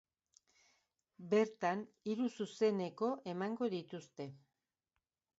Bertan 1.33 1.83
hiru 2.13 2.29
zuzeneko 2.37 3.09
emango 3.33 3.69
dituzte. 3.75 4.27